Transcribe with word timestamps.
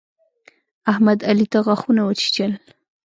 احمد، 0.91 1.19
علي 1.29 1.45
ته 1.51 1.59
غاښونه 1.65 2.01
وچيچل. 2.03 2.51